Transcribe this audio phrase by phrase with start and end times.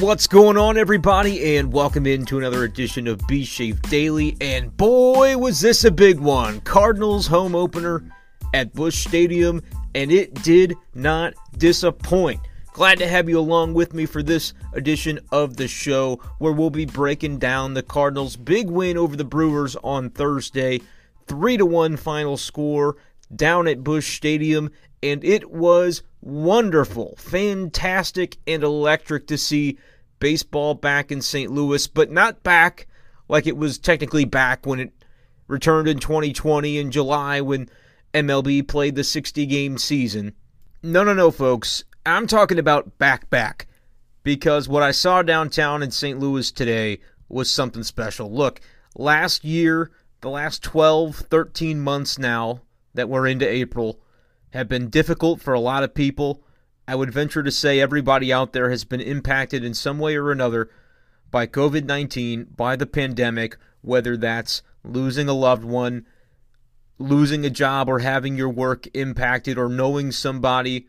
[0.00, 4.36] What's going on, everybody, and welcome into another edition of B Shave Daily.
[4.40, 6.60] And boy, was this a big one!
[6.60, 8.04] Cardinals home opener
[8.54, 9.60] at Busch Stadium,
[9.96, 12.40] and it did not disappoint.
[12.72, 16.70] Glad to have you along with me for this edition of the show, where we'll
[16.70, 20.80] be breaking down the Cardinals' big win over the Brewers on Thursday,
[21.26, 22.96] three to one final score
[23.34, 24.70] down at Busch Stadium,
[25.02, 29.76] and it was wonderful, fantastic, and electric to see
[30.18, 31.50] baseball back in St.
[31.50, 32.86] Louis, but not back
[33.28, 34.92] like it was technically back when it
[35.46, 37.68] returned in 2020 in July when
[38.14, 40.34] MLB played the 60 game season.
[40.82, 41.84] No, no, no, folks.
[42.06, 43.66] I'm talking about back back
[44.22, 46.18] because what I saw downtown in St.
[46.18, 48.32] Louis today was something special.
[48.32, 48.60] Look,
[48.96, 52.62] last year, the last 12, 13 months now
[52.94, 54.00] that we're into April,
[54.50, 56.42] have been difficult for a lot of people.
[56.88, 60.32] I would venture to say everybody out there has been impacted in some way or
[60.32, 60.70] another
[61.30, 66.06] by COVID 19, by the pandemic, whether that's losing a loved one,
[66.98, 70.86] losing a job, or having your work impacted, or knowing somebody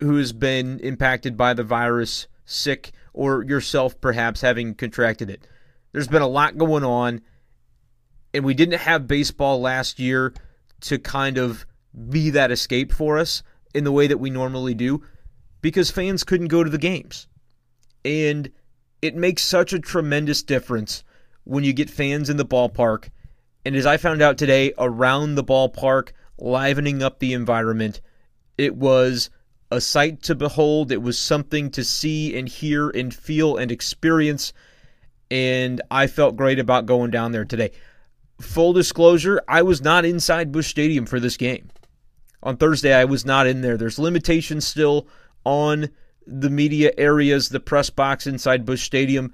[0.00, 5.46] who has been impacted by the virus, sick, or yourself perhaps having contracted it.
[5.92, 7.20] There's been a lot going on,
[8.32, 10.32] and we didn't have baseball last year
[10.80, 11.66] to kind of
[12.08, 13.42] be that escape for us
[13.74, 15.02] in the way that we normally do
[15.62, 17.26] because fans couldn't go to the games.
[18.04, 18.50] And
[19.02, 21.04] it makes such a tremendous difference
[21.44, 23.08] when you get fans in the ballpark.
[23.64, 28.00] And as I found out today, around the ballpark, livening up the environment,
[28.56, 29.30] it was
[29.70, 30.90] a sight to behold.
[30.90, 34.52] It was something to see and hear and feel and experience.
[35.30, 37.70] And I felt great about going down there today.
[38.40, 41.70] Full disclosure, I was not inside Busch Stadium for this game
[42.42, 43.76] on Thursday, I was not in there.
[43.76, 45.06] There's limitations still
[45.44, 45.90] on
[46.26, 49.32] the media areas, the press box inside Busch Stadium.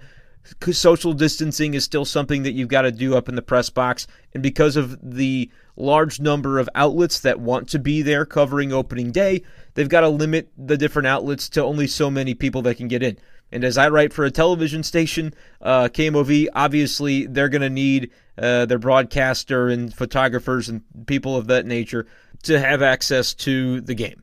[0.71, 4.07] Social distancing is still something that you've got to do up in the press box.
[4.33, 9.11] And because of the large number of outlets that want to be there covering opening
[9.11, 9.43] day,
[9.75, 13.03] they've got to limit the different outlets to only so many people that can get
[13.03, 13.19] in.
[13.53, 18.11] And as I write for a television station, uh, KMOV, obviously they're going to need
[18.39, 22.07] uh, their broadcaster and photographers and people of that nature
[22.43, 24.23] to have access to the game.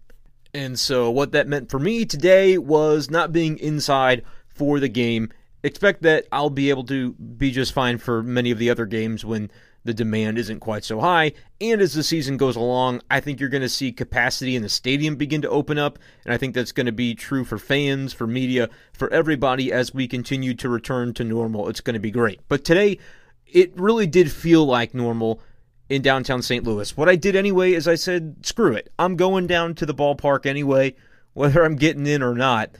[0.53, 5.29] And so, what that meant for me today was not being inside for the game.
[5.63, 9.25] Expect that I'll be able to be just fine for many of the other games
[9.25, 9.49] when
[9.83, 11.33] the demand isn't quite so high.
[11.59, 14.69] And as the season goes along, I think you're going to see capacity in the
[14.69, 15.99] stadium begin to open up.
[16.25, 19.93] And I think that's going to be true for fans, for media, for everybody as
[19.93, 21.69] we continue to return to normal.
[21.69, 22.41] It's going to be great.
[22.47, 22.97] But today,
[23.45, 25.41] it really did feel like normal
[25.89, 26.63] in downtown St.
[26.63, 26.95] Louis.
[26.95, 28.91] What I did anyway is I said, screw it.
[28.97, 30.95] I'm going down to the ballpark anyway,
[31.33, 32.71] whether I'm getting in or not.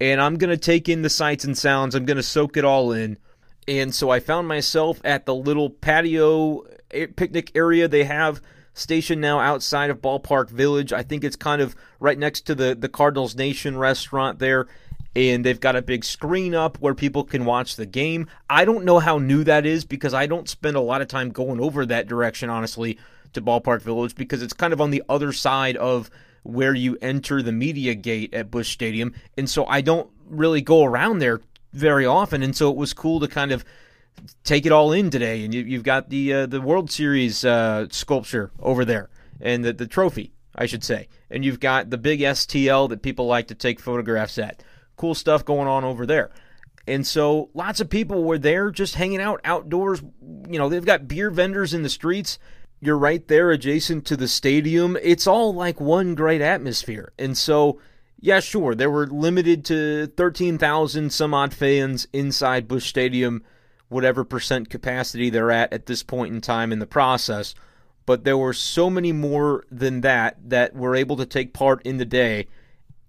[0.00, 1.94] And I'm going to take in the sights and sounds.
[1.94, 3.18] I'm going to soak it all in.
[3.68, 6.64] And so I found myself at the little patio
[7.16, 8.40] picnic area they have
[8.72, 10.92] stationed now outside of Ballpark Village.
[10.92, 14.68] I think it's kind of right next to the, the Cardinals Nation restaurant there
[15.14, 18.26] and they've got a big screen up where people can watch the game.
[18.48, 21.30] I don't know how new that is because I don't spend a lot of time
[21.30, 22.98] going over that direction, honestly,
[23.32, 26.08] to Ballpark Village because it's kind of on the other side of
[26.42, 29.14] where you enter the media gate at Busch Stadium.
[29.36, 31.40] And so I don't really go around there
[31.72, 32.42] very often.
[32.42, 33.64] And so it was cool to kind of
[34.44, 35.44] take it all in today.
[35.44, 39.72] And you, have got the uh, the World Series uh, sculpture over there and the,
[39.72, 41.08] the trophy, I should say.
[41.30, 44.62] And you've got the big STL that people like to take photographs at
[44.96, 46.30] cool stuff going on over there.
[46.86, 50.02] And so lots of people were there just hanging out outdoors.
[50.48, 52.38] You know, they've got beer vendors in the streets.
[52.80, 54.96] You're right there adjacent to the stadium.
[55.02, 57.12] It's all like one great atmosphere.
[57.18, 57.80] And so,
[58.20, 63.44] yeah, sure, there were limited to 13,000 some odd fans inside Busch Stadium,
[63.88, 67.54] whatever percent capacity they're at at this point in time in the process.
[68.06, 71.98] But there were so many more than that that were able to take part in
[71.98, 72.46] the day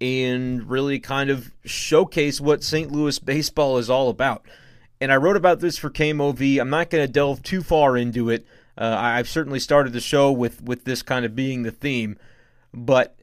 [0.00, 2.90] and really kind of showcase what St.
[2.90, 4.46] Louis baseball is all about.
[5.00, 6.60] And I wrote about this for KMOV.
[6.60, 8.46] I'm not going to delve too far into it.
[8.78, 12.18] Uh, I've certainly started the show with, with this kind of being the theme.
[12.72, 13.16] But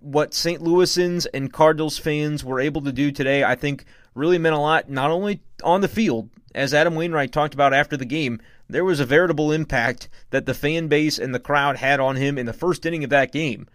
[0.00, 0.62] what St.
[0.62, 4.90] Louisans and Cardinals fans were able to do today, I think, really meant a lot,
[4.90, 9.00] not only on the field, as Adam Wainwright talked about after the game, there was
[9.00, 12.52] a veritable impact that the fan base and the crowd had on him in the
[12.52, 13.68] first inning of that game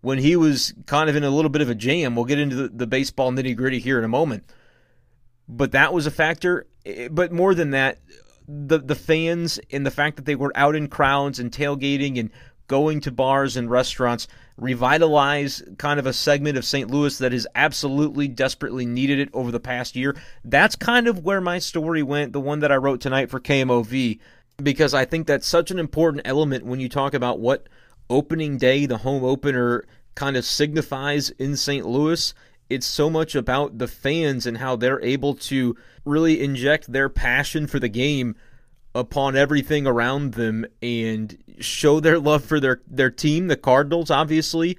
[0.00, 2.14] when he was kind of in a little bit of a jam.
[2.14, 4.44] We'll get into the, the baseball nitty gritty here in a moment.
[5.48, 6.66] But that was a factor.
[7.10, 7.98] But more than that,
[8.48, 12.30] the the fans and the fact that they were out in crowds and tailgating and
[12.66, 16.90] going to bars and restaurants, revitalize kind of a segment of St.
[16.90, 20.16] Louis that has absolutely desperately needed it over the past year.
[20.44, 24.18] That's kind of where my story went, the one that I wrote tonight for KMOV,
[24.62, 27.68] because I think that's such an important element when you talk about what
[28.08, 29.84] opening day, the home opener,
[30.14, 31.86] kind of signifies in St.
[31.86, 32.32] Louis.
[32.68, 37.66] It's so much about the fans and how they're able to really inject their passion
[37.66, 38.34] for the game
[38.96, 44.78] upon everything around them and show their love for their their team, the Cardinals, obviously.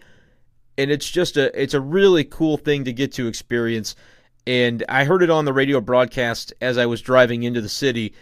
[0.78, 3.96] And it's just a it's a really cool thing to get to experience.
[4.46, 8.14] And I heard it on the radio broadcast as I was driving into the city.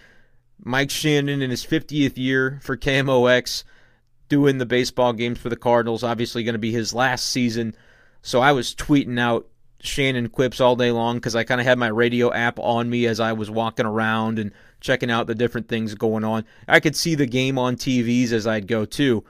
[0.64, 3.64] Mike Shannon in his 50th year for KMOX
[4.30, 6.04] doing the baseball games for the Cardinals.
[6.04, 7.76] Obviously, going to be his last season.
[8.22, 9.48] So I was tweeting out
[9.82, 13.06] Shannon quips all day long because I kind of had my radio app on me
[13.06, 14.52] as I was walking around and
[14.86, 16.46] checking out the different things going on.
[16.68, 19.24] I could see the game on TVs as I'd go too,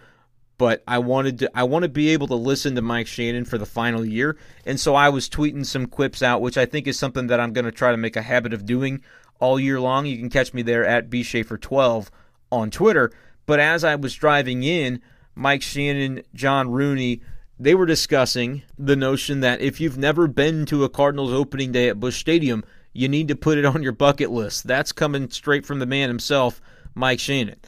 [0.58, 3.58] but I wanted to I want to be able to listen to Mike Shannon for
[3.58, 7.00] the final year, and so I was tweeting some quips out, which I think is
[7.00, 9.02] something that I'm going to try to make a habit of doing
[9.40, 10.06] all year long.
[10.06, 12.10] You can catch me there at bschaefer12
[12.52, 13.12] on Twitter.
[13.46, 15.02] But as I was driving in,
[15.36, 17.22] Mike Shannon, John Rooney,
[17.60, 21.90] they were discussing the notion that if you've never been to a Cardinals opening day
[21.90, 22.64] at Busch Stadium,
[22.96, 24.66] you need to put it on your bucket list.
[24.66, 26.62] That's coming straight from the man himself,
[26.96, 27.60] Mike Shannon.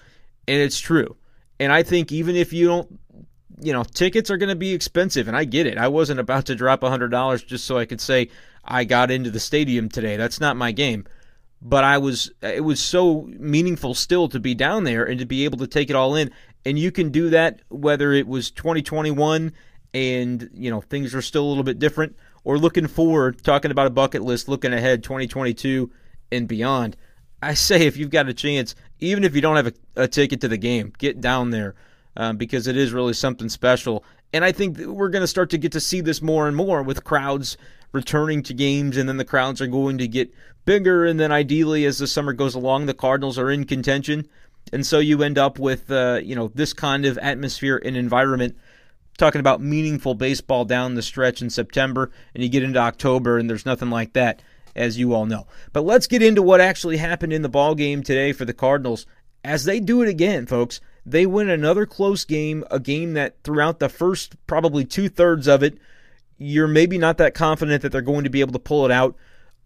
[0.47, 1.17] And it's true.
[1.59, 2.99] And I think even if you don't,
[3.59, 5.77] you know, tickets are going to be expensive, and I get it.
[5.77, 8.29] I wasn't about to drop $100 just so I could say
[8.63, 10.15] I got into the stadium today.
[10.15, 11.05] That's not my game
[11.61, 15.45] but I was it was so meaningful still to be down there and to be
[15.45, 16.31] able to take it all in.
[16.65, 19.53] And you can do that whether it was 2021
[19.93, 22.15] and you know things are still a little bit different,
[22.47, 25.91] or looking forward, talking about a bucket list, looking ahead 2022
[26.31, 26.95] and beyond.
[27.41, 30.39] I say if you've got a chance, even if you don't have a, a ticket
[30.39, 31.75] to the game, get down there
[32.15, 34.05] um, because it is really something special.
[34.31, 36.81] And I think we're going to start to get to see this more and more
[36.83, 37.57] with crowds
[37.91, 40.33] returning to games, and then the crowds are going to get
[40.63, 41.05] bigger.
[41.05, 44.25] And then ideally, as the summer goes along, the Cardinals are in contention.
[44.71, 48.55] And so you end up with, uh, you know, this kind of atmosphere and environment.
[49.17, 53.49] Talking about meaningful baseball down the stretch in September, and you get into October, and
[53.49, 54.41] there's nothing like that,
[54.75, 55.47] as you all know.
[55.73, 59.07] But let's get into what actually happened in the ball game today for the Cardinals,
[59.43, 60.79] as they do it again, folks.
[61.03, 65.63] They win another close game, a game that throughout the first probably two thirds of
[65.63, 65.79] it,
[66.37, 69.15] you're maybe not that confident that they're going to be able to pull it out.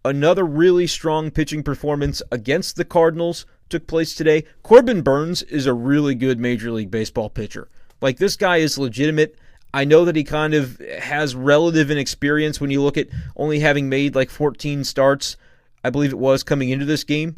[0.04, 4.44] Another really strong pitching performance against the Cardinals took place today.
[4.62, 7.68] Corbin Burnes is a really good Major League Baseball pitcher.
[8.00, 9.36] Like, this guy is legitimate.
[9.74, 13.88] I know that he kind of has relative inexperience when you look at only having
[13.88, 15.36] made like 14 starts,
[15.82, 17.36] I believe it was, coming into this game,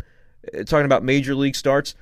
[0.53, 1.95] uh, talking about Major League starts.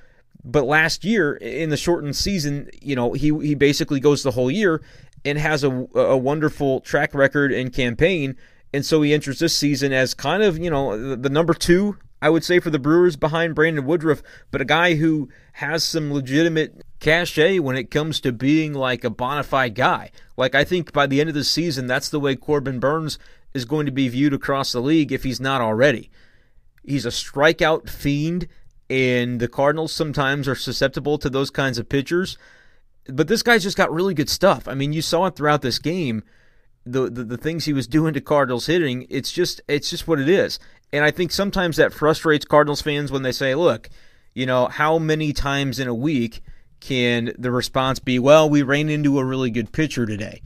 [0.45, 4.51] But last year in the shortened season, you know, he he basically goes the whole
[4.51, 4.83] year
[5.25, 8.37] and has a, a wonderful track record and campaign.
[8.73, 11.99] And so he enters this season as kind of, you know, the, the number two,
[12.21, 16.13] I would say, for the Brewers behind Brandon Woodruff, but a guy who has some
[16.13, 20.11] legitimate cachet when it comes to being like a bona fide guy.
[20.37, 23.19] Like, I think by the end of the season, that's the way Corbin Burnes
[23.53, 26.11] is going to be viewed across the league if he's not already.
[26.85, 28.49] He's a strikeout fiend
[28.89, 32.39] and the Cardinals sometimes are susceptible to those kinds of pitchers.
[33.09, 34.69] But this guy's just got really good stuff.
[34.69, 36.23] I mean, you saw it throughout this game.
[36.87, 40.21] The, the, the things he was doing to Cardinals hitting, it's just it's just what
[40.21, 40.59] it is.
[40.93, 43.89] And I think sometimes that frustrates Cardinals fans when they say, "Look,
[44.35, 46.43] you know, how many times in a week
[46.83, 50.43] can the response be, well, we ran into a really good pitcher today?"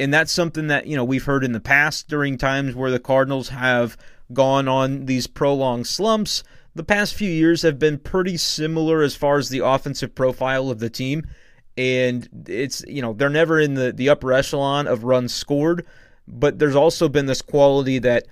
[0.00, 2.98] And that's something that, you know, we've heard in the past during times where the
[2.98, 3.96] Cardinals have
[4.32, 6.42] gone on these prolonged slumps
[6.76, 10.78] the past few years have been pretty similar as far as the offensive profile of
[10.78, 11.26] the team.
[11.78, 15.86] And it's, you know, they're never in the, the upper echelon of runs scored,
[16.28, 18.26] but there's also been this quality that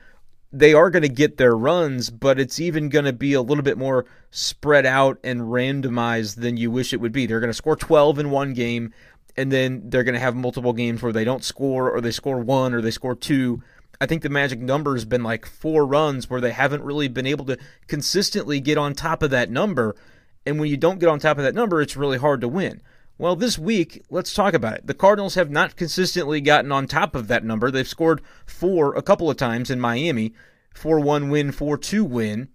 [0.59, 3.65] they are going to get their runs, but it's even going to be a little
[3.65, 7.27] bit more spread out and randomized than you wish it would be.
[7.27, 8.93] They're going to score 12 in one game,
[9.37, 12.39] and then they're going to have multiple games where they don't score, or they score
[12.39, 13.63] one, or they score two
[14.01, 17.27] I think the magic number has been like four runs where they haven't really been
[17.27, 19.97] able to consistently get on top of that number.
[20.45, 22.83] And when you don't get on top of that number, it's really hard to win.
[23.17, 24.87] Well, this week, let's talk about it.
[24.89, 27.71] The Cardinals have not consistently gotten on top of that number.
[27.71, 30.35] They've scored four a couple of times in Miami
[30.75, 32.49] 4 1 win, 4 2 win.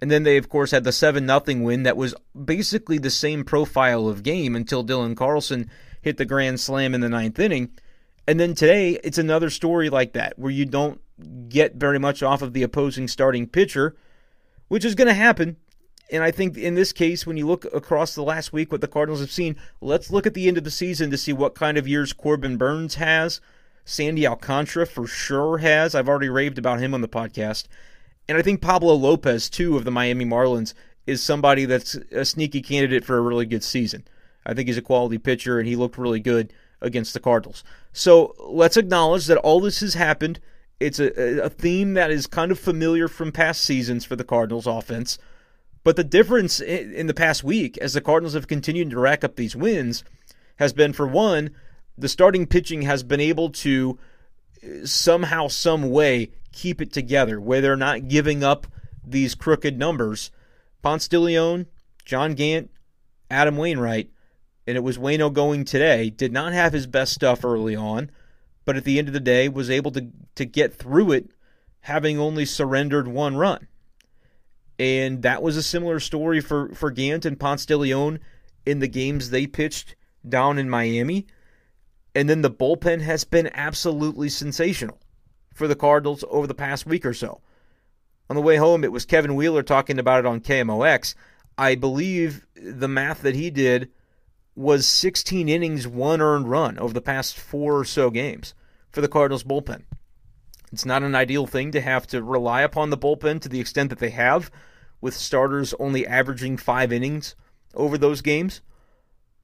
[0.00, 3.44] And then they, of course, had the 7 0 win that was basically the same
[3.44, 5.68] profile of game until Dylan Carlson
[6.02, 7.70] hit the grand slam in the ninth inning.
[8.28, 11.00] And then today, it's another story like that where you don't
[11.48, 13.96] get very much off of the opposing starting pitcher,
[14.68, 15.56] which is going to happen.
[16.10, 18.88] And I think in this case, when you look across the last week, what the
[18.88, 21.76] Cardinals have seen, let's look at the end of the season to see what kind
[21.76, 23.40] of years Corbin Burnes has.
[23.84, 25.94] Sandy Alcantara for sure has.
[25.94, 27.66] I've already raved about him on the podcast.
[28.28, 30.74] And I think Pablo Lopez, too, of the Miami Marlins,
[31.06, 34.04] is somebody that's a sneaky candidate for a really good season.
[34.44, 37.64] I think he's a quality pitcher, and he looked really good against the Cardinals.
[37.92, 40.40] So let's acknowledge that all this has happened.
[40.78, 44.66] It's a, a theme that is kind of familiar from past seasons for the Cardinals
[44.66, 45.18] offense.
[45.86, 49.36] But the difference in the past week, as the Cardinals have continued to rack up
[49.36, 50.02] these wins,
[50.56, 51.50] has been for one,
[51.96, 53.96] the starting pitching has been able to
[54.64, 58.66] uh, somehow, some way keep it together, where they're not giving up
[59.06, 60.32] these crooked numbers.
[60.82, 61.66] Ponce de Leon,
[62.04, 62.68] John Gant,
[63.30, 64.10] Adam Wainwright,
[64.66, 68.10] and it was Wayno going today, did not have his best stuff early on,
[68.64, 71.30] but at the end of the day was able to, to get through it
[71.82, 73.68] having only surrendered one run.
[74.78, 78.18] And that was a similar story for, for Gant and Ponce de Leon
[78.64, 79.96] in the games they pitched
[80.28, 81.26] down in Miami.
[82.14, 84.98] And then the bullpen has been absolutely sensational
[85.54, 87.40] for the Cardinals over the past week or so.
[88.28, 91.14] On the way home, it was Kevin Wheeler talking about it on KMOX.
[91.56, 93.90] I believe the math that he did
[94.54, 98.54] was 16 innings, one earned run over the past four or so games
[98.90, 99.84] for the Cardinals bullpen.
[100.76, 103.88] It's not an ideal thing to have to rely upon the bullpen to the extent
[103.88, 104.50] that they have,
[105.00, 107.34] with starters only averaging five innings
[107.72, 108.60] over those games.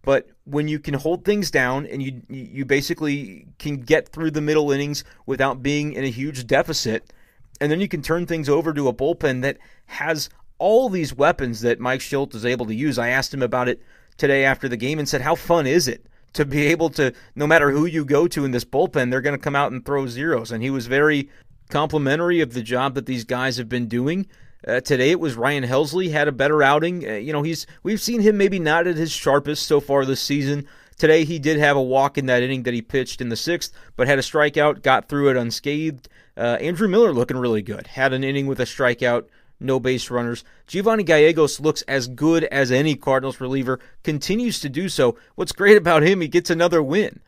[0.03, 4.43] But when you can hold things down and you you basically can get through the
[4.43, 7.15] middle innings without being in a huge deficit,
[7.63, 11.63] and then you can turn things over to a bullpen that has all these weapons
[11.63, 12.99] that Mike Shildt is able to use.
[12.99, 13.81] I asked him about it
[14.19, 17.47] today after the game and said, "How fun is it to be able to, no
[17.47, 20.07] matter who you go to in this bullpen, they're going to come out and throw
[20.07, 20.51] zeros.
[20.51, 21.29] And he was very
[21.71, 24.27] complimentary of the job that these guys have been doing.
[24.67, 27.09] Uh, today it was Ryan Helsley had a better outing.
[27.09, 30.21] Uh, you know, he's we've seen him maybe not at his sharpest so far this
[30.21, 30.67] season.
[30.97, 33.73] Today he did have a walk in that inning that he pitched in the sixth,
[33.97, 36.09] but had a strikeout, got through it unscathed.
[36.37, 37.89] Uh, Andrew Miller looking really good.
[37.89, 39.25] Had an inning with a strikeout
[39.63, 40.45] no base runners.
[40.67, 45.17] Giovanni Gallegos looks as good as any Cardinals reliever, continues to do so.
[45.35, 47.21] What's great about him, he gets another win.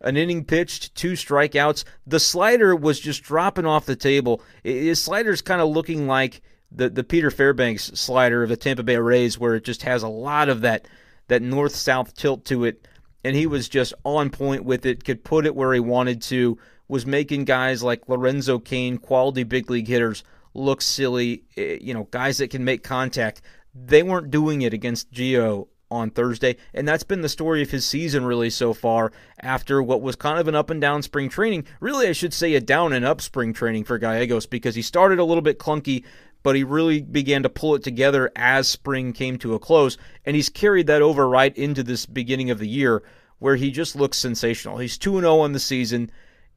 [0.00, 1.84] An inning pitched, two strikeouts.
[2.06, 4.42] The slider was just dropping off the table.
[4.62, 8.96] His slider's kind of looking like the, the Peter Fairbanks slider of the Tampa Bay
[8.96, 10.86] Rays, where it just has a lot of that,
[11.28, 12.86] that north south tilt to it.
[13.24, 16.58] And he was just on point with it, could put it where he wanted to,
[16.88, 20.22] was making guys like Lorenzo Cain, quality big league hitters,
[20.56, 21.44] look silly.
[21.56, 23.42] Eh, you know, guys that can make contact.
[23.74, 27.84] They weren't doing it against Geo on Thursday, and that's been the story of his
[27.84, 29.12] season really so far.
[29.40, 32.54] After what was kind of an up and down spring training, really I should say
[32.54, 36.04] a down and up spring training for Gallegos because he started a little bit clunky,
[36.42, 40.34] but he really began to pull it together as spring came to a close, and
[40.34, 43.02] he's carried that over right into this beginning of the year
[43.38, 44.78] where he just looks sensational.
[44.78, 46.10] He's 2 0 on the season.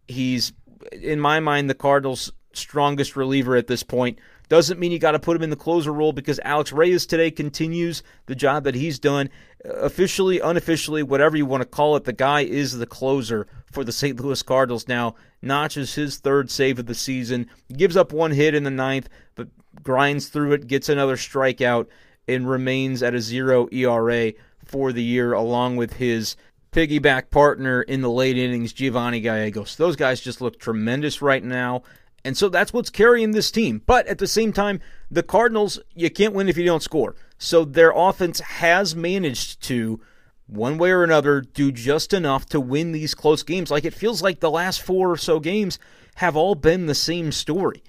[0.08, 0.54] He's
[0.94, 4.20] in my mind the Cardinals strongest reliever at this point.
[4.50, 7.30] Doesn't mean you got to put him in the closer role because Alex Reyes today
[7.30, 9.30] continues the job that he's done.
[9.64, 13.92] Officially, unofficially, whatever you want to call it, the guy is the closer for the
[13.92, 14.20] St.
[14.20, 15.16] Louis Cardinals now.
[15.42, 17.48] Notches his third save of the season.
[17.72, 19.50] Gives up one hit in the ninth, but
[19.84, 21.88] grinds through it, gets another strikeout,
[22.28, 24.34] and remains at a zero ERA
[24.66, 26.36] for the year, along with his
[26.72, 29.76] piggyback partner in the late innings, Giovanni Gallegos.
[29.76, 31.84] Those guys just look tremendous right now.
[32.30, 33.82] And so that's what's carrying this team.
[33.88, 37.16] But at the same time, the Cardinals, you can't win if you don't score.
[37.40, 40.00] So their offense has managed to,
[40.46, 43.72] one way or another, do just enough to win these close games.
[43.72, 45.80] Like it feels like the last four or so games
[46.18, 47.82] have all been the same story.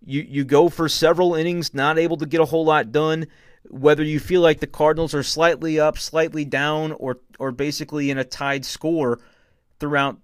[0.00, 3.26] You, you go for several innings, not able to get a whole lot done.
[3.68, 8.18] Whether you feel like the Cardinals are slightly up, slightly down, or or basically in
[8.18, 9.18] a tied score
[9.80, 10.18] throughout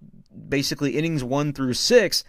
[0.47, 2.23] basically innings one through six,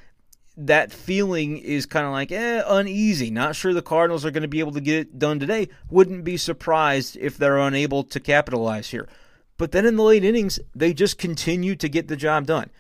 [0.66, 3.30] that feeling is kind of like eh, uneasy.
[3.30, 5.68] Not sure the Cardinals are going to be able to get it done today.
[5.90, 9.08] Wouldn't be surprised if they're unable to capitalize here.
[9.56, 12.70] But then in the late innings, they just continue to get the job done.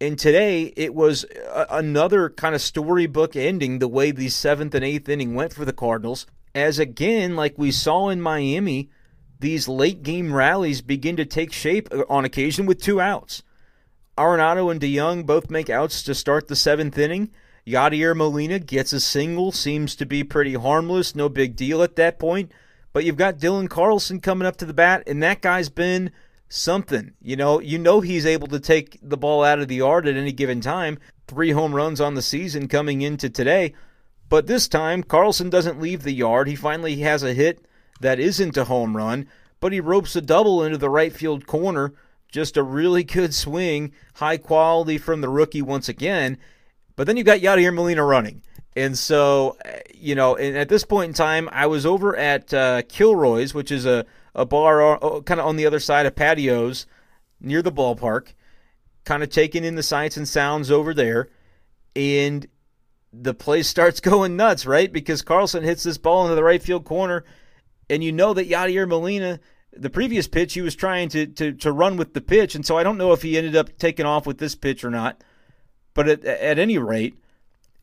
[0.00, 4.84] And today, it was a- another kind of storybook ending the way the seventh and
[4.84, 6.26] eighth inning went for the Cardinals.
[6.54, 8.90] As again, like we saw in Miami,
[9.40, 13.42] these late game rallies begin to take shape uh, on occasion with two outs.
[14.18, 17.30] Arenado and DeJong both make outs to start the seventh inning.
[17.64, 22.18] Yadier Molina gets a single, seems to be pretty harmless, no big deal at that
[22.18, 22.50] point.
[22.92, 26.10] But you've got Dylan Carlson coming up to the bat, and that guy's been
[26.48, 27.12] something.
[27.22, 30.16] You know, you know he's able to take the ball out of the yard at
[30.16, 30.98] any given time.
[31.26, 33.74] Three home runs on the season coming into today.
[34.28, 36.48] But this time, Carlson doesn't leave the yard.
[36.48, 37.64] He finally has a hit
[38.00, 39.28] that isn't a home run,
[39.60, 41.92] but he ropes a double into the right field corner.
[42.28, 46.38] Just a really good swing, high quality from the rookie once again.
[46.96, 48.42] But then you've got Yadier Molina running.
[48.76, 49.56] And so,
[49.94, 53.72] you know, and at this point in time, I was over at uh, Kilroy's, which
[53.72, 54.04] is a,
[54.34, 56.86] a bar kind of on the other side of patios
[57.40, 58.34] near the ballpark,
[59.04, 61.28] kind of taking in the sights and sounds over there.
[61.96, 62.46] And
[63.12, 64.92] the place starts going nuts, right?
[64.92, 67.24] Because Carlson hits this ball into the right field corner,
[67.90, 69.40] and you know that Yadier Molina,
[69.80, 72.54] the previous pitch, he was trying to, to, to run with the pitch.
[72.54, 74.90] And so I don't know if he ended up taking off with this pitch or
[74.90, 75.22] not.
[75.94, 77.18] But at, at any rate,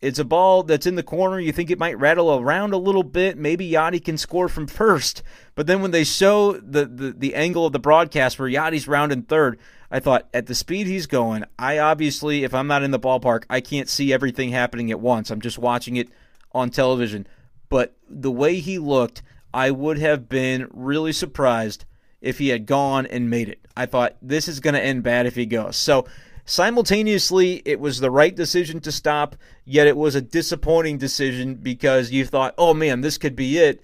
[0.02, 1.40] it's a ball that's in the corner.
[1.40, 3.38] You think it might rattle around a little bit.
[3.38, 5.24] Maybe Yadi can score from first.
[5.56, 9.24] But then when they show the, the, the angle of the broadcast where Yadi's rounding
[9.24, 9.58] third,
[9.90, 13.46] I thought at the speed he's going, I obviously, if I'm not in the ballpark,
[13.50, 15.32] I can't see everything happening at once.
[15.32, 16.10] I'm just watching it
[16.52, 17.26] on television.
[17.70, 19.24] But the way he looked,
[19.56, 21.86] I would have been really surprised
[22.22, 23.66] if he had gone and made it.
[23.78, 25.78] I thought this is going to end bad if he goes.
[25.78, 26.06] So
[26.48, 29.36] Simultaneously, it was the right decision to stop,
[29.66, 33.82] yet it was a disappointing decision because you thought, oh man, this could be it.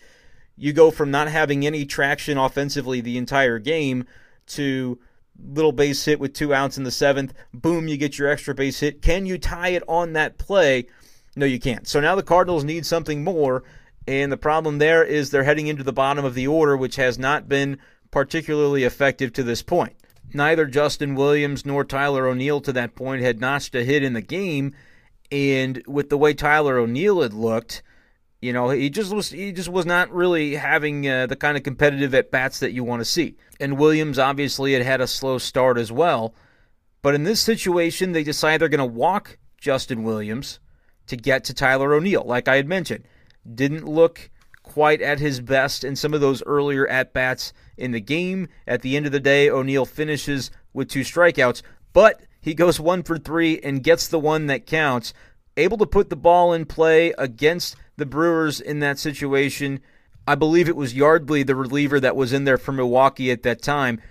[0.56, 4.06] You go from not having any traction offensively the entire game
[4.48, 5.00] to
[5.44, 7.34] little base hit with two outs in the seventh.
[7.51, 9.01] Boom, you get your extra base hit.
[9.01, 10.86] Can you tie it on that play?
[11.36, 11.88] No, you can't.
[11.88, 13.63] So now the Cardinals need something more.
[14.08, 17.20] And the problem there is they're heading into the bottom of the order, which has
[17.20, 17.77] not been
[18.10, 19.96] particularly effective to this point.
[20.34, 24.22] Neither Justin Williams nor Tyler O'Neill to that point had notched a hit in the
[24.22, 24.74] game,
[25.31, 27.84] and with the way Tyler O'Neill had looked,
[28.41, 31.63] you know, he just was he just was not really having uh, the kind of
[31.63, 33.36] competitive at bats that you want to see.
[33.60, 36.34] And Williams obviously had had a slow start as well,
[37.01, 40.60] but in this situation, they decide they're going to walk Justin Williams
[41.08, 42.24] to get to Tyler O'Neill.
[42.25, 43.05] Like I had mentioned,
[43.55, 44.29] didn't look
[44.63, 48.48] quite at his best in some of those earlier at bats in the game.
[48.67, 51.62] At the end of the day, O'Neill finishes with two strikeouts,
[51.93, 55.13] but he goes one for three and gets the one that counts.
[55.57, 59.81] Able to put the ball in play against the Brewers in that situation.
[60.27, 63.61] I believe it was Yardley, the reliever that was in there for Milwaukee at that
[63.61, 64.01] time.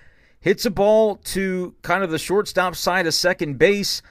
[0.40, 4.02] Hits a ball to kind of the shortstop side of second base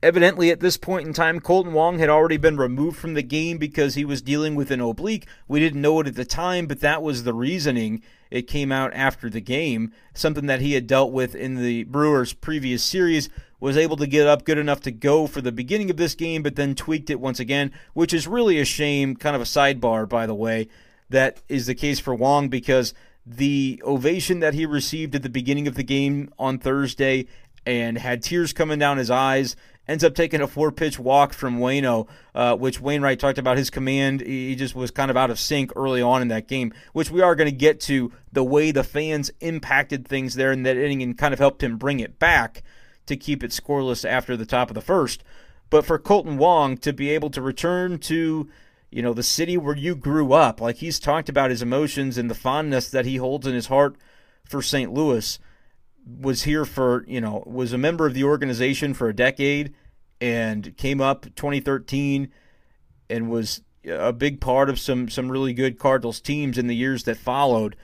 [0.00, 3.58] Evidently, at this point in time, Kolten Wong had already been removed from the game
[3.58, 5.26] because he was dealing with an oblique.
[5.48, 8.02] We didn't know it at the time, but that was the reasoning.
[8.30, 9.92] It came out after the game.
[10.14, 14.28] Something that he had dealt with in the Brewers' previous series was able to get
[14.28, 17.18] up good enough to go for the beginning of this game, but then tweaked it
[17.18, 19.16] once again, which is really a shame.
[19.16, 20.68] Kind of a sidebar, by the way.
[21.10, 22.94] That is the case for Wong because
[23.26, 27.26] the ovation that he received at the beginning of the game on Thursday
[27.66, 29.56] and had tears coming down his eyes
[29.88, 33.70] ends up taking a four pitch walk from Wayno, uh, which Wainwright talked about his
[33.70, 34.20] command.
[34.20, 37.22] He just was kind of out of sync early on in that game, which we
[37.22, 41.02] are going to get to the way the fans impacted things there in that inning
[41.02, 42.62] and kind of helped him bring it back
[43.06, 45.24] to keep it scoreless after the top of the first.
[45.70, 48.48] But for Kolten Wong to be able to return to
[48.90, 52.30] you know the city where you grew up, like he's talked about his emotions and
[52.30, 53.96] the fondness that he holds in his heart
[54.44, 54.92] for St.
[54.92, 55.38] Louis
[56.20, 59.74] was here for, you know, was a member of the organization for a decade
[60.20, 62.30] and came up 2013
[63.10, 67.04] and was a big part of some some really good Cardinals teams in the years
[67.04, 67.76] that followed.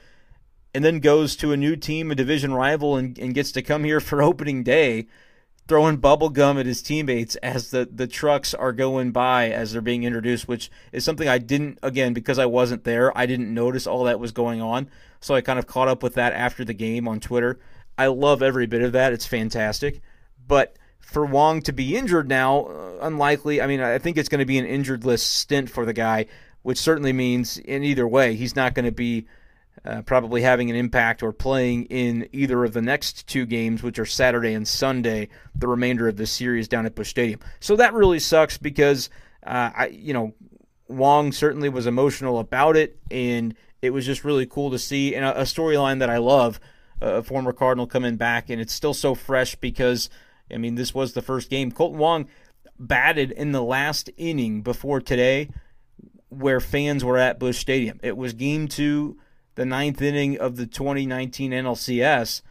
[0.74, 3.84] And then goes to a new team, a division rival, and, and gets to come
[3.84, 5.06] here for opening day,
[5.68, 9.80] throwing bubble gum at his teammates as the, the trucks are going by as they're
[9.80, 13.86] being introduced, which is something I didn't, again, because I wasn't there, I didn't notice
[13.86, 14.90] all that was going on.
[15.20, 17.60] So I kind of caught up with that after the game on Twitter.
[17.96, 19.12] I love every bit of that.
[19.12, 20.00] It's fantastic.
[20.46, 23.60] But for Wong to be injured now, uh, unlikely.
[23.60, 26.26] I mean, I think it's going to be an injured list stint for the guy,
[26.62, 29.26] which certainly means in either way, he's not going to be
[29.84, 33.98] uh, probably having an impact or playing in either of the next two games, which
[33.98, 37.40] are Saturday and Sunday, the remainder of the series down at Busch Stadium.
[37.60, 39.10] So that really sucks because,
[39.46, 40.34] uh, I, you know,
[40.88, 45.24] Wong certainly was emotional about it, and it was just really cool to see, and
[45.24, 46.60] a, a storyline that I love
[47.00, 50.08] a former Cardinal coming back, and it's still so fresh because,
[50.52, 51.70] I mean, this was the first game.
[51.72, 52.28] Kolten Wong
[52.78, 55.48] batted in the last inning before today
[56.28, 58.00] where fans were at Busch Stadium.
[58.02, 59.18] It was game two,
[59.54, 62.42] the ninth inning of the 2019 NLCS,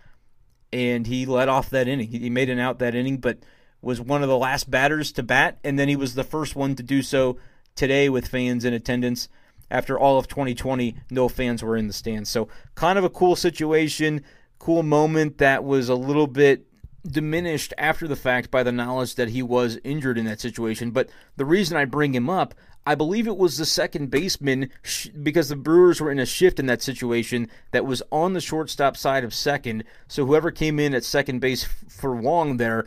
[0.72, 2.08] and he led off that inning.
[2.08, 3.40] He made an out that inning, but
[3.82, 6.76] was one of the last batters to bat, and then he was the first one
[6.76, 7.38] to do so
[7.76, 9.28] today with fans in attendance
[9.74, 12.30] after all of 2020, no fans were in the stands.
[12.30, 14.24] So, kind of a cool situation,
[14.60, 16.68] cool moment that was a little bit
[17.06, 20.92] diminished after the fact by the knowledge that he was injured in that situation.
[20.92, 22.54] But the reason I bring him up,
[22.86, 26.60] I believe it was the second baseman sh- because the Brewers were in a shift
[26.60, 29.86] in that situation that was on the shortstop side of second.
[30.08, 32.86] So whoever came in at second base f- for Wong there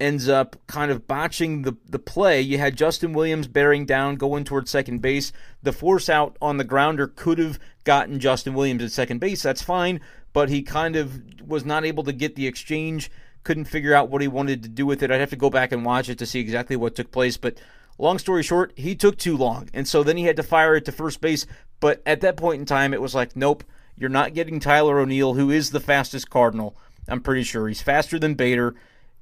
[0.00, 2.40] ends up kind of botching the, the play.
[2.40, 5.32] You had Justin Williams bearing down, going towards second base.
[5.62, 9.42] The force out on the grounder could have gotten Justin Williams at second base.
[9.42, 10.00] That's fine,
[10.32, 13.10] but he kind of was not able to get the exchange,
[13.44, 15.10] couldn't figure out what he wanted to do with it.
[15.10, 17.58] I'd have to go back and watch it to see exactly what took place, but
[17.96, 19.68] long story short, he took too long.
[19.72, 21.46] And so then he had to fire it to first base,
[21.78, 23.62] but at that point in time it was like, nope,
[23.96, 26.76] you're not getting Tyler O'Neill, who is the fastest Cardinal.
[27.06, 28.74] I'm pretty sure he's faster than Bader.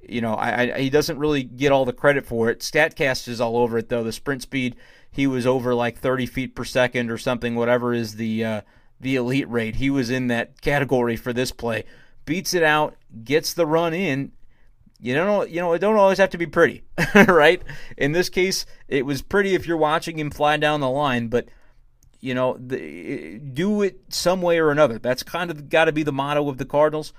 [0.07, 2.59] You know, I, I, he doesn't really get all the credit for it.
[2.59, 4.03] Statcast is all over it though.
[4.03, 4.75] The sprint speed,
[5.11, 7.55] he was over like 30 feet per second or something.
[7.55, 8.61] Whatever is the uh,
[8.99, 11.85] the elite rate, he was in that category for this play.
[12.25, 14.31] Beats it out, gets the run in.
[14.99, 16.83] You don't, you know, it don't always have to be pretty,
[17.27, 17.61] right?
[17.97, 21.49] In this case, it was pretty if you're watching him fly down the line, but
[22.23, 24.97] you know, the, do it some way or another.
[24.97, 27.11] That's kind of got to be the motto of the Cardinals.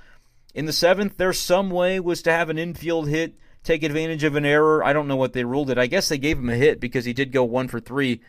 [0.54, 4.36] In the seventh, their some way was to have an infield hit, take advantage of
[4.36, 4.84] an error.
[4.84, 5.78] I don't know what they ruled it.
[5.78, 8.20] I guess they gave him a hit because he did go one for three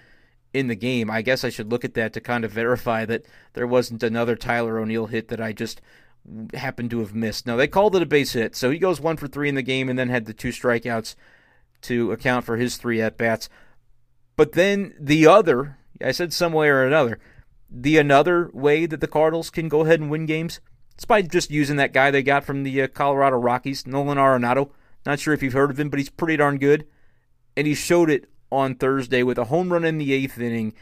[0.52, 1.12] in the game.
[1.12, 4.36] I guess I should look at that to kind of verify that there wasn't another
[4.36, 5.82] Tyler O'Neill hit that I just
[6.56, 7.46] happened to have missed.
[7.46, 8.56] No, they called it a base hit.
[8.56, 11.16] So he goes one for three in the game and then had the two strikeouts
[11.82, 13.50] to account for his three at bats.
[14.36, 17.20] But then the other, I said some way or another,
[17.70, 20.60] the another way that the Cardinals can go ahead and win games
[20.96, 24.70] it's by just using that guy they got from the uh, Colorado Rockies, Nolan Arenado.
[25.06, 26.88] Not sure if you've heard of him, but he's pretty darn good.
[27.56, 30.74] And he showed it on Thursday with a home run in the eighth inning.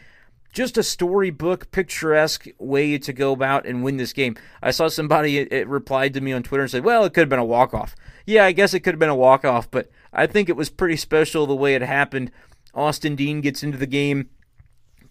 [0.54, 4.36] Just a storybook, picturesque way to go about and win this game.
[4.62, 7.22] I saw somebody it, it replied to me on Twitter and said, "Well, it could
[7.22, 7.96] have been a walk off."
[8.28, 10.70] Yeah, I guess it could have been a walk off, but I think it was
[10.70, 12.32] pretty special the way it happened.
[12.76, 14.30] Austin Dean gets into the game,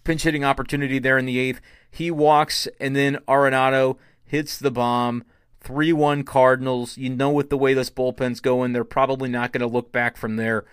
[0.05, 1.59] pinch hitting opportunity there in the eighth.
[1.91, 5.23] He walks, and then Arenado hits the bomb.
[5.63, 6.97] 3 1 Cardinals.
[6.97, 10.17] You know, with the way this bullpen's going, they're probably not going to look back
[10.17, 10.65] from there.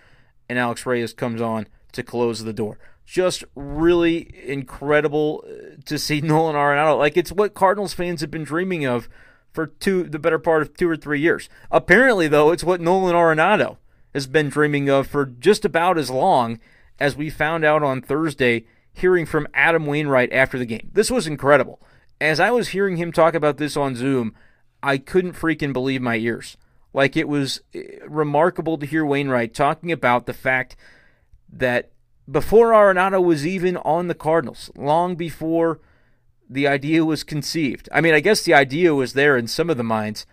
[0.49, 2.77] And Alex Reyes comes on to close the door.
[3.05, 6.97] Just really incredible uh, to see Nolan Arenado.
[6.97, 9.09] Like, it's what Cardinals fans have been dreaming of
[9.51, 11.49] for two the better part of two or three years.
[11.71, 13.77] Apparently, though, it's what Nolan Arenado
[14.13, 16.59] has been dreaming of for just about as long
[16.99, 20.89] as we found out on Thursday, hearing from Adam Wainwright after the game.
[20.93, 21.81] This was incredible
[22.21, 24.35] as I was hearing him talk about this on Zoom,
[24.83, 26.55] I couldn't freaking believe my ears.
[26.93, 30.75] Like it was eh, remarkable to hear Wainwright talking about the fact
[31.51, 31.91] that
[32.29, 35.79] before Arenado was even on the Cardinals, long before
[36.47, 37.89] the idea was conceived.
[37.91, 40.25] I mean, I guess the idea was there in some of the minds,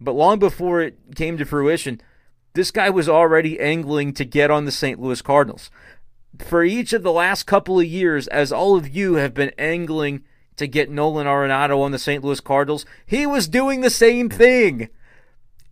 [0.00, 2.00] but long before it came to fruition,
[2.52, 5.00] this guy was already angling to get on the St.
[5.00, 5.70] Louis Cardinals.
[6.38, 10.22] For each of the last couple of years, as all of you have been angling
[10.56, 12.22] to get Nolan Arenado on the St.
[12.22, 12.86] Louis Cardinals.
[13.06, 14.88] He was doing the same thing.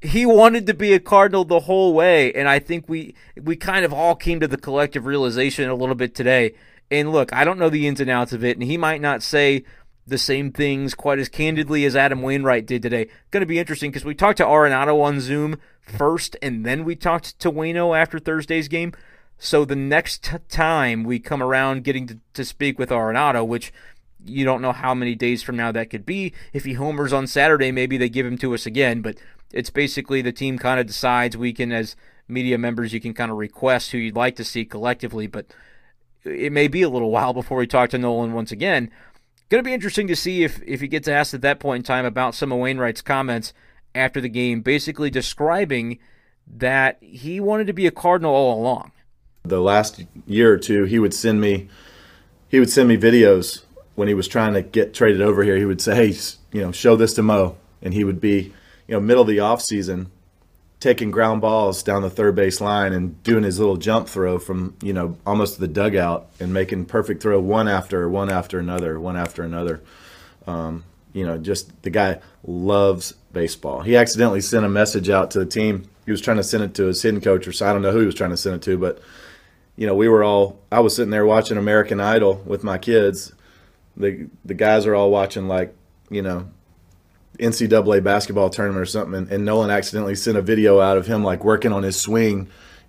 [0.00, 3.84] He wanted to be a Cardinal the whole way, and I think we we kind
[3.84, 6.54] of all came to the collective realization a little bit today.
[6.90, 9.22] And look, I don't know the ins and outs of it, and he might not
[9.22, 9.64] say
[10.06, 13.08] the same things quite as candidly as Adam Wainwright did today.
[13.30, 16.96] Going to be interesting because we talked to Arenado on Zoom first, and then we
[16.96, 18.92] talked to Wayno after Thursday's game.
[19.38, 23.72] So the next t- time we come around getting to, to speak with Arenado, which
[24.24, 26.32] you don't know how many days from now that could be.
[26.52, 29.02] If he homers on Saturday, maybe they give him to us again.
[29.02, 29.16] But
[29.52, 31.37] it's basically the team kind of decides.
[31.37, 31.96] We can, as
[32.28, 35.26] media members, you can kind of request who you'd like to see collectively.
[35.26, 35.46] But
[36.24, 38.90] it may be a little while before we talk to Nolan once again.
[39.48, 41.85] Going to be interesting to see if, if he gets asked at that point in
[41.85, 43.52] time about some of Wainwright's comments
[43.94, 45.98] after the game, basically describing
[46.46, 48.92] that he wanted to be a Cardinal all along.
[49.44, 51.68] The last year or two, he would send me
[52.48, 55.64] he would send me videos when he was trying to get traded over here, he
[55.64, 56.18] would say, "Hey,
[56.52, 58.52] you know, show this to Mo," and he would be,
[58.87, 60.11] you know, middle of the off season,
[60.81, 64.74] taking ground balls down the third base line and doing his little jump throw from
[64.83, 69.16] you know almost the dugout and making perfect throw one after one after another, one
[69.16, 69.81] after another.
[70.46, 73.83] Um, you know, just the guy loves baseball.
[73.83, 75.88] He accidentally sent a message out to the team.
[76.07, 77.92] He was trying to send it to his hitting coach, or so I don't know
[77.92, 79.00] who he was trying to send it to, but
[79.76, 80.59] you know, we were all.
[80.70, 83.33] I was sitting there watching American Idol with my kids
[83.96, 85.74] the the guys are all watching like
[86.11, 86.48] you know
[87.38, 91.24] NCAA basketball tournament or something, and, and Nolan accidentally sent a video out of him
[91.24, 92.48] like working on his swing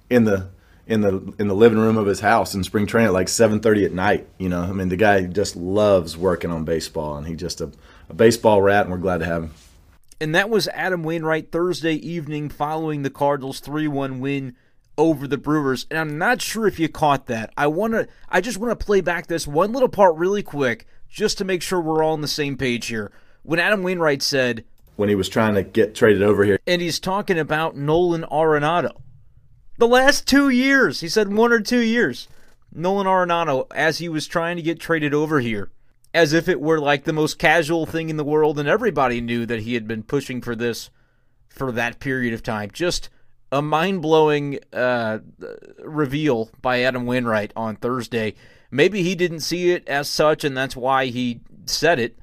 [0.10, 0.50] in the
[0.86, 3.86] in the in the living room of his house in spring training at like 7:30
[3.86, 4.28] at night.
[4.38, 7.72] You know, I mean, the guy just loves working on baseball, and he just a,
[8.10, 9.54] a baseball rat, and we're glad to have him.
[10.20, 14.56] And that was Adam Wainwright Thursday evening following the Cardinals' 3 1 win
[14.98, 15.86] over the Brewers.
[15.89, 17.52] And I'm not sure if you caught that.
[17.58, 20.86] I want to I just want to play back this one little part really quick
[21.13, 23.12] just to make sure we're all on the same page here.
[23.43, 26.99] When Adam Wainwright said when he was trying to get traded over here and he's
[26.99, 29.02] talking about Nolan Arenado.
[29.78, 32.28] The last 2 years, he said one or 2 years.
[32.71, 35.69] Nolan Arenado as he was trying to get traded over here
[36.13, 39.45] as if it were like the most casual thing in the world and everybody knew
[39.45, 40.89] that he had been pushing for this
[41.47, 42.71] for that period of time.
[42.71, 43.10] Just
[43.52, 45.19] a mind blowing uh,
[45.84, 48.34] reveal by Adam Wainwright on Thursday.
[48.74, 52.18] Maybe he didn't see it as such, and that's why he said it.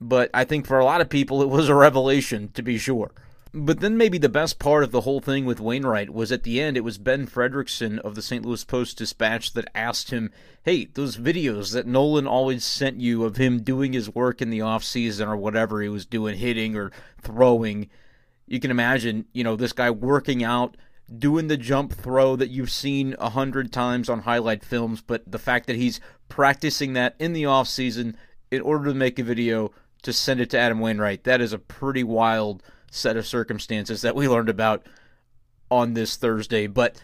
[0.00, 3.10] But I think for a lot of people, it was a revelation, to be sure.
[3.52, 6.62] But then maybe the best part of the whole thing with Wainwright was at the
[6.62, 8.42] end, it was Ben Frederickson of the St.
[8.42, 10.30] Louis Post Dispatch that asked him,
[10.62, 14.60] Hey, those videos that Nolan always sent you of him doing his work in the
[14.60, 17.90] offseason or whatever he was doing, hitting or throwing
[18.46, 20.76] you can imagine, you know, this guy working out,
[21.18, 25.38] doing the jump throw that you've seen a hundred times on highlight films, but the
[25.38, 28.16] fact that he's practicing that in the off season
[28.50, 29.70] in order to make a video
[30.02, 34.16] to send it to Adam Wainwright, that is a pretty wild set of circumstances that
[34.16, 34.86] we learned about
[35.70, 36.66] on this Thursday.
[36.66, 37.00] But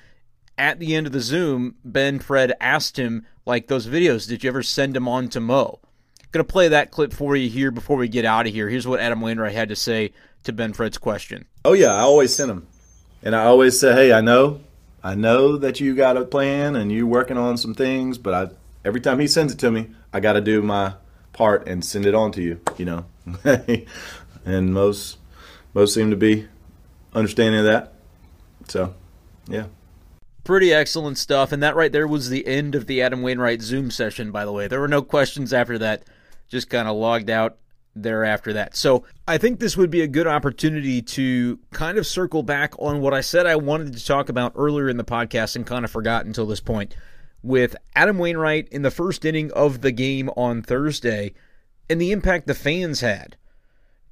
[0.58, 4.48] at the end of the Zoom, Ben Fred asked him, like those videos, did you
[4.48, 5.80] ever send them on to Mo?
[6.30, 8.68] Gonna play that clip for you here before we get out of here.
[8.68, 10.12] Here's what Adam Wainwright had to say
[10.44, 11.44] to Ben Fred's question.
[11.64, 12.68] Oh yeah, I always send them,
[13.22, 14.60] and I always say, hey, I know,
[15.02, 18.52] I know that you got a plan and you're working on some things, but I
[18.84, 20.94] every time he sends it to me, I got to do my
[21.32, 22.60] part and send it on to you.
[22.76, 23.04] You know,
[24.44, 25.18] and most
[25.74, 26.48] most seem to be
[27.14, 27.94] understanding of that.
[28.68, 28.94] So,
[29.48, 29.66] yeah.
[30.44, 31.52] Pretty excellent stuff.
[31.52, 34.52] And that right there was the end of the Adam Wainwright Zoom session, by the
[34.52, 34.66] way.
[34.66, 36.04] There were no questions after that.
[36.48, 37.58] Just kind of logged out
[37.94, 38.76] there after that.
[38.76, 43.00] So I think this would be a good opportunity to kind of circle back on
[43.00, 45.90] what I said I wanted to talk about earlier in the podcast and kind of
[45.90, 46.96] forgot until this point
[47.42, 51.34] with Adam Wainwright in the first inning of the game on Thursday
[51.90, 53.36] and the impact the fans had.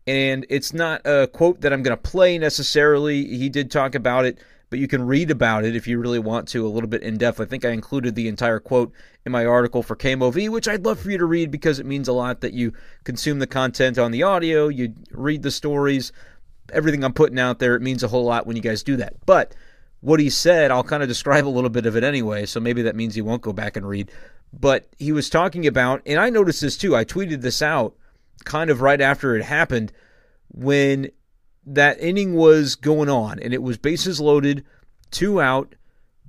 [0.07, 3.25] And it's not a quote that I'm going to play necessarily.
[3.25, 4.39] He did talk about it
[4.71, 7.19] but you can read about it if you really want to a little bit in
[7.19, 7.41] depth.
[7.41, 8.93] I think I included the entire quote
[9.27, 12.07] in my article for KMOV, which I'd love for you to read because it means
[12.07, 12.73] a lot that you
[13.05, 16.13] consume the content on the audio, you read the stories,
[16.73, 17.75] everything I'm putting out there.
[17.75, 19.15] It means a whole lot when you guys do that.
[19.27, 19.55] But
[20.01, 22.83] what he said, I'll kind of describe a little bit of it anyway, so maybe
[22.83, 24.11] that means you won't go back and read.
[24.53, 27.95] But he was talking about, and I noticed this too, I tweeted this out
[28.45, 29.93] kind of right after it happened
[30.49, 31.11] when
[31.75, 34.65] that inning was going on, and it was bases loaded,
[35.11, 35.75] two out.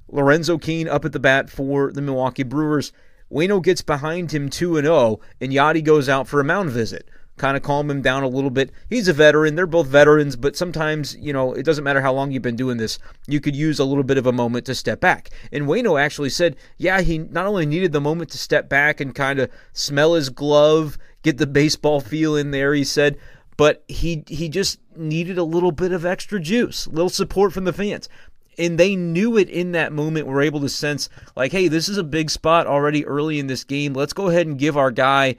[0.09, 2.91] Lorenzo Cain up at the bat for the Milwaukee Brewers.
[3.31, 7.07] Wayno gets behind him 2 and 0, and Yadi goes out for a mound visit.
[7.37, 8.71] Kind of calm him down a little bit.
[8.89, 9.55] He's a veteran.
[9.55, 12.77] They're both veterans, but sometimes, you know, it doesn't matter how long you've been doing
[12.77, 12.99] this.
[13.25, 15.29] You could use a little bit of a moment to step back.
[15.51, 19.15] And Wayno actually said, yeah, he not only needed the moment to step back and
[19.15, 23.17] kind of smell his glove, get the baseball feel in there, he said,
[23.61, 27.65] but he he just needed a little bit of extra juice, a little support from
[27.65, 28.09] the fans.
[28.57, 30.25] And they knew it in that moment.
[30.25, 33.63] Were able to sense like, hey, this is a big spot already early in this
[33.63, 33.93] game.
[33.93, 35.35] Let's go ahead and give our guy,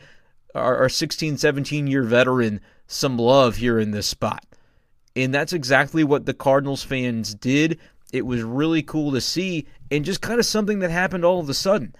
[0.54, 4.46] our, our 16, 17 year veteran, some love here in this spot.
[5.16, 7.80] And that's exactly what the Cardinals fans did.
[8.12, 11.48] It was really cool to see, and just kind of something that happened all of
[11.48, 11.96] a sudden.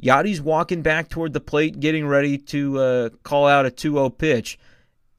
[0.00, 4.10] Yadi's walking back toward the plate, getting ready to uh, call out a 2 0
[4.10, 4.60] pitch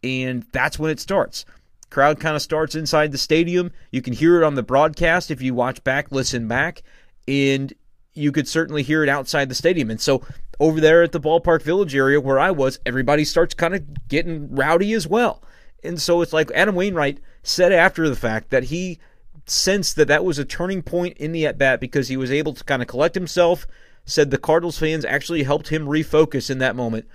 [0.04, 1.46] and that's when it starts.
[1.90, 3.72] Crowd kind of starts inside the stadium.
[3.92, 6.84] You can hear it on the broadcast if you watch back, listen back,
[7.28, 7.74] and
[8.14, 9.90] you could certainly hear it outside the stadium.
[9.90, 10.22] And so
[10.60, 14.54] over there at the ballpark village area where I was, everybody starts kind of getting
[14.54, 15.42] rowdy as well.
[15.84, 19.00] And so it's like Adam Wainwright said after the fact that he
[19.46, 22.54] sensed that that was a turning point in the at bat because he was able
[22.54, 23.66] to kind of collect himself.
[24.04, 27.08] Said the Cardinals fans actually helped him refocus in that moment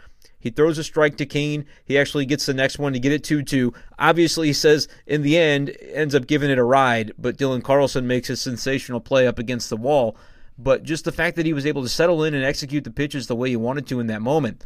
[0.43, 1.67] he throws a strike to Cain.
[1.85, 3.73] He actually gets the next one to get it 2 2.
[3.97, 8.09] Obviously, he says in the end, ends up giving it a ride, but Dylan Carlson
[8.09, 10.17] makes a sensational play up against the wall.
[10.59, 13.29] But just the fact that he was able to settle in and execute the pitches
[13.29, 14.65] the way he wanted to in that moment,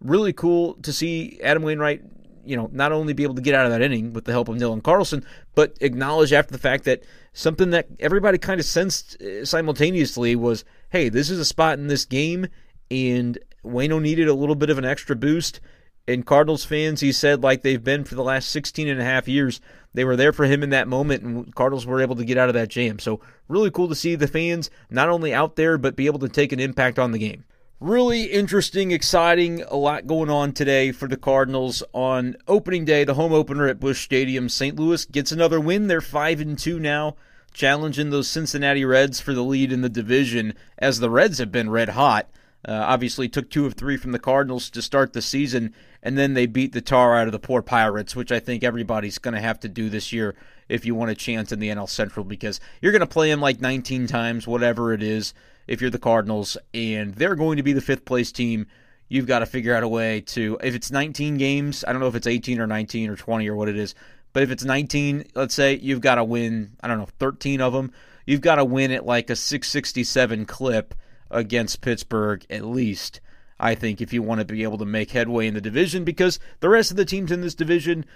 [0.00, 2.02] really cool to see Adam Wainwright,
[2.46, 4.48] you know, not only be able to get out of that inning with the help
[4.48, 5.22] of Dylan Carlson,
[5.54, 7.02] but acknowledge after the fact that
[7.34, 11.88] something that everybody kind of sensed uh, simultaneously was, hey, this is a spot in
[11.88, 12.46] this game,
[12.90, 15.60] and Wayno needed a little bit of an extra boost.
[16.08, 19.28] And Cardinals fans, he said, like they've been for the last 16 and a half
[19.28, 19.60] years,
[19.94, 22.48] they were there for him in that moment, and Cardinals were able to get out
[22.48, 22.98] of that jam.
[22.98, 26.28] So, really cool to see the fans not only out there, but be able to
[26.28, 27.44] take an impact on the game.
[27.80, 33.14] Really interesting, exciting, a lot going on today for the Cardinals on opening day, the
[33.14, 34.48] home opener at Busch Stadium.
[34.48, 34.76] St.
[34.76, 35.86] Louis gets another win.
[35.86, 37.16] They're 5 and 2 now.
[37.52, 41.70] challenging those Cincinnati Reds for the lead in the division, as the Reds have been
[41.70, 42.28] red hot.
[42.66, 46.34] Uh, obviously, took two of three from the Cardinals to start the season, and then
[46.34, 49.40] they beat the tar out of the poor Pirates, which I think everybody's going to
[49.40, 50.34] have to do this year
[50.68, 53.40] if you want a chance in the NL Central because you're going to play them
[53.40, 55.32] like 19 times, whatever it is,
[55.66, 58.66] if you're the Cardinals, and they're going to be the fifth place team.
[59.08, 62.06] You've got to figure out a way to, if it's 19 games, I don't know
[62.06, 63.94] if it's 18 or 19 or 20 or what it is,
[64.32, 67.72] but if it's 19, let's say, you've got to win, I don't know, 13 of
[67.72, 67.92] them.
[68.26, 70.94] You've got to win at like a 667 clip
[71.30, 73.20] against Pittsburgh at least.
[73.58, 76.40] I think if you want to be able to make headway in the division, because
[76.60, 78.06] the rest of the teams in this division,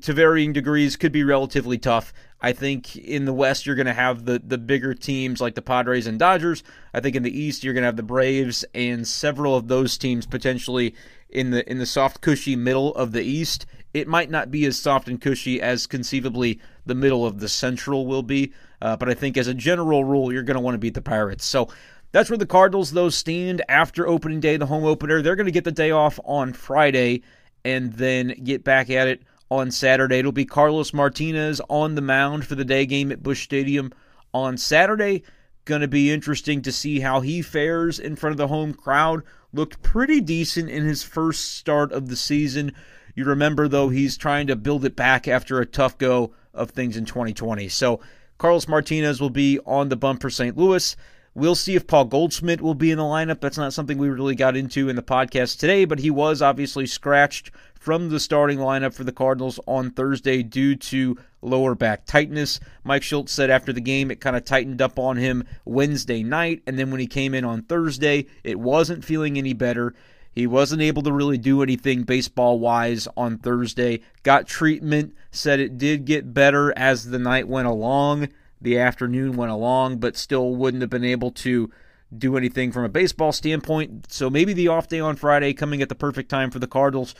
[0.00, 2.12] to varying degrees, could be relatively tough.
[2.40, 5.62] I think in the West you're going to have the the bigger teams like the
[5.62, 6.62] Padres and Dodgers.
[6.92, 9.96] I think in the East you're going to have the Braves and several of those
[9.96, 10.94] teams potentially
[11.28, 13.66] in the in the soft cushy middle of the East.
[13.94, 18.06] It might not be as soft and cushy as conceivably the middle of the Central
[18.06, 20.78] will be, uh, but I think as a general rule you're going to want to
[20.78, 21.44] beat the Pirates.
[21.44, 21.68] So
[22.16, 25.20] that's where the Cardinals, though, stand after opening day, the home opener.
[25.20, 27.20] They're going to get the day off on Friday
[27.62, 30.20] and then get back at it on Saturday.
[30.20, 33.92] It'll be Carlos Martinez on the mound for the day game at Busch Stadium
[34.32, 35.24] on Saturday.
[35.66, 39.22] Going to be interesting to see how he fares in front of the home crowd.
[39.52, 42.72] Looked pretty decent in his first start of the season.
[43.14, 46.96] You remember, though, he's trying to build it back after a tough go of things
[46.96, 47.68] in 2020.
[47.68, 48.00] So,
[48.38, 50.56] Carlos Martinez will be on the bump for St.
[50.56, 50.96] Louis.
[51.36, 53.40] We'll see if Paul Goldschmidt will be in the lineup.
[53.40, 56.86] That's not something we really got into in the podcast today, but he was obviously
[56.86, 62.58] scratched from the starting lineup for the Cardinals on Thursday due to lower back tightness.
[62.84, 66.62] Mike Shildt said after the game it kind of tightened up on him Wednesday night,
[66.66, 69.92] and then when he came in on Thursday, it wasn't feeling any better.
[70.32, 74.00] He wasn't able to really do anything baseball wise on Thursday.
[74.22, 78.28] Got treatment, said it did get better as the night went along
[78.60, 81.70] the afternoon went along, but still wouldn't have been able to
[82.16, 84.10] do anything from a baseball standpoint.
[84.10, 87.14] So maybe the off day on Friday coming at the perfect time for the Cardinals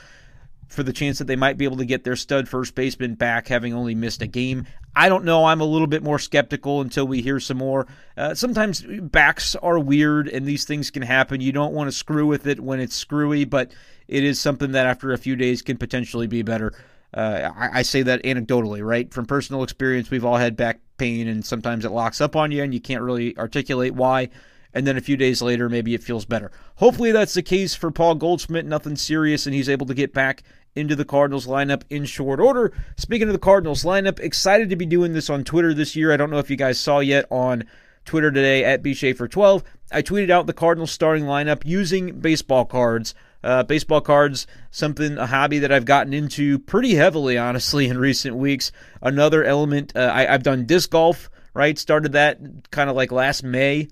[0.67, 3.47] for the chance that they might be able to get their stud first baseman back,
[3.47, 4.65] having only missed a game.
[4.95, 5.45] I don't know.
[5.45, 7.87] I'm a little bit more skeptical until we hear some more.
[8.17, 11.39] Uh, sometimes backs are weird and these things can happen.
[11.39, 13.71] You don't want to screw with it when it's screwy, but
[14.07, 16.73] it is something that after a few days can potentially be better.
[17.17, 19.11] Uh, I, I, say that anecdotally, right?
[19.11, 22.61] From personal experience, we've all had back pain, and sometimes it locks up on you,
[22.61, 24.29] and you can't really articulate why.
[24.71, 26.51] And then a few days later, maybe it feels better.
[26.75, 28.67] Hopefully, that's the case for Paul Goldschmidt.
[28.67, 30.43] Nothing serious, and he's able to get back
[30.75, 32.71] into the Cardinals lineup in short order.
[32.97, 36.13] Speaking of the Cardinals lineup, excited to be doing this on Twitter this year.
[36.13, 37.63] I don't know if you guys saw yet on
[38.05, 39.63] Twitter today at bshafer12.
[39.91, 43.15] I tweeted out the Cardinals starting lineup using baseball cards
[43.47, 48.35] uh, baseball cards, something, a hobby that I've gotten into pretty heavily, honestly, in recent
[48.35, 48.73] weeks.
[49.01, 51.77] Another element, uh, I, I've done disc golf, right?
[51.79, 52.39] Started that
[52.71, 53.87] kind of like last May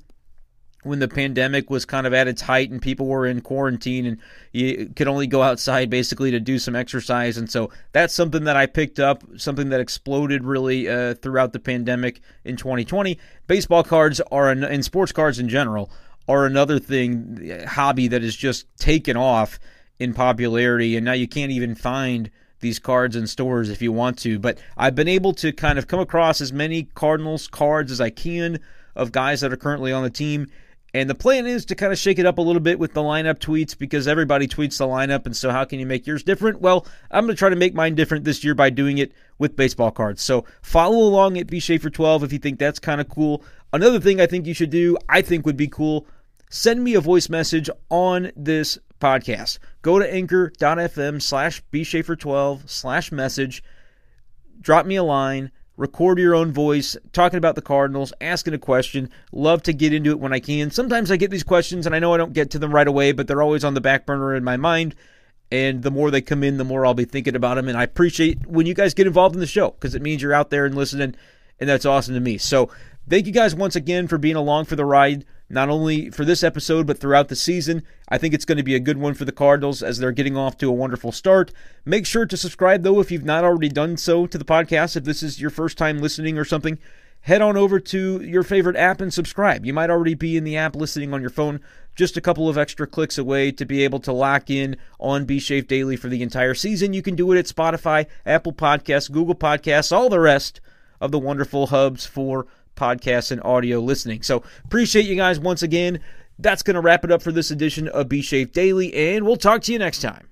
[0.83, 4.19] when the pandemic was kind of at its height and people were in quarantine and
[4.51, 7.37] you could only go outside basically to do some exercise.
[7.37, 11.59] And so that's something that I picked up, something that exploded really uh, throughout the
[11.59, 13.17] pandemic in 2020.
[13.47, 15.89] Baseball cards are, an, and sports cards in general,
[16.27, 19.59] are another thing hobby that has just taken off
[19.99, 24.17] in popularity and now you can't even find these cards in stores if you want
[24.19, 24.39] to.
[24.39, 28.09] But I've been able to kind of come across as many Cardinals cards as I
[28.09, 28.59] can
[28.95, 30.47] of guys that are currently on the team
[30.95, 33.01] and the plan is to kind of shake it up a little bit with the
[33.01, 35.25] lineup tweets because everybody tweets the lineup.
[35.25, 36.61] And so, how can you make yours different?
[36.61, 39.57] Well, I'm going to try to make mine different this year by doing it with
[39.57, 40.21] baseball cards.
[40.21, 43.43] So, follow along at bshafer12 if you think that's kind of cool.
[43.73, 46.07] Another thing I think you should do, I think would be cool,
[46.49, 49.59] send me a voice message on this podcast.
[49.81, 53.61] Go to anchor.fm slash bshafer12 slash message.
[54.61, 55.51] Drop me a line.
[55.77, 59.09] Record your own voice, talking about the Cardinals, asking a question.
[59.33, 60.71] Love to get into it when I can.
[60.71, 63.11] Sometimes I get these questions and I know I don't get to them right away,
[63.11, 64.95] but they're always on the back burner in my mind.
[65.51, 67.67] And the more they come in, the more I'll be thinking about them.
[67.67, 70.33] And I appreciate when you guys get involved in the show because it means you're
[70.33, 71.15] out there and listening,
[71.59, 72.37] and that's awesome to me.
[72.37, 72.69] So
[73.09, 76.43] thank you guys once again for being along for the ride not only for this
[76.43, 77.83] episode, but throughout the season.
[78.09, 80.37] I think it's going to be a good one for the Cardinals as they're getting
[80.37, 81.51] off to a wonderful start.
[81.85, 84.95] Make sure to subscribe, though, if you've not already done so to the podcast.
[84.95, 86.79] If this is your first time listening or something,
[87.21, 89.65] head on over to your favorite app and subscribe.
[89.65, 91.59] You might already be in the app listening on your phone.
[91.95, 95.39] Just a couple of extra clicks away to be able to lock in on B
[95.39, 96.93] Shafe Daily for the entire season.
[96.93, 100.59] You can do it at Spotify, Apple Podcasts, Google Podcasts, all the rest
[100.99, 104.21] of the wonderful hubs for podcasts and audio listening.
[104.23, 105.99] So appreciate you guys once again.
[106.37, 109.37] That's going to wrap it up for this edition of B Shafe Daily, and we'll
[109.37, 110.27] talk to you next time.